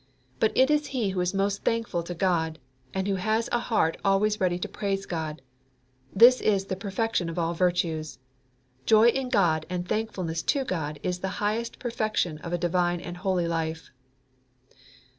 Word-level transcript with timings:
But 0.39 0.51
it 0.57 0.71
is 0.71 0.87
he 0.97 1.09
who 1.09 1.21
is 1.21 1.31
most 1.35 1.63
thankful 1.63 2.01
to 2.01 2.15
God, 2.15 2.57
and 2.91 3.07
who 3.07 3.17
has 3.17 3.47
a 3.51 3.59
heart 3.59 3.97
always 4.03 4.41
ready 4.41 4.57
to 4.57 4.67
praise 4.67 5.05
God. 5.05 5.43
This 6.11 6.41
is 6.41 6.65
the 6.65 6.75
perfection 6.75 7.29
of 7.29 7.37
all 7.37 7.53
virtues. 7.53 8.17
Joy 8.87 9.09
in 9.09 9.29
God 9.29 9.67
and 9.69 9.87
thankfulness 9.87 10.41
to 10.41 10.63
God 10.65 10.99
is 11.03 11.19
the 11.19 11.29
highest 11.37 11.77
perfection 11.77 12.39
of 12.39 12.51
a 12.51 12.57
divine 12.57 12.99
and 12.99 13.17
holy 13.17 13.47
life." 13.47 13.91